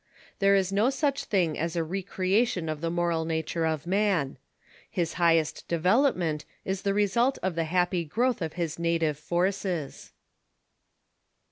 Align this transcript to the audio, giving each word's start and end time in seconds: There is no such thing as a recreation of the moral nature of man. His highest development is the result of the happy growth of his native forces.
There 0.39 0.55
is 0.55 0.71
no 0.73 0.89
such 0.89 1.25
thing 1.25 1.59
as 1.59 1.75
a 1.75 1.83
recreation 1.83 2.69
of 2.69 2.81
the 2.81 2.89
moral 2.89 3.23
nature 3.23 3.67
of 3.67 3.85
man. 3.85 4.39
His 4.89 5.13
highest 5.21 5.67
development 5.67 6.43
is 6.65 6.81
the 6.81 6.95
result 6.95 7.37
of 7.43 7.53
the 7.53 7.65
happy 7.65 8.03
growth 8.03 8.41
of 8.41 8.53
his 8.53 8.79
native 8.79 9.19
forces. 9.19 10.11